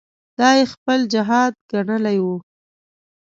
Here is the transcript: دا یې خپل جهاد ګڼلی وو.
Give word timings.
دا 0.39 0.49
یې 0.57 0.65
خپل 0.73 0.99
جهاد 1.13 1.53
ګڼلی 1.71 2.17
وو. 2.23 2.35